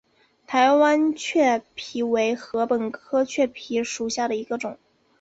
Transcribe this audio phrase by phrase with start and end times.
[0.47, 4.79] 台湾雀稗为禾本科雀稗属下的一个种。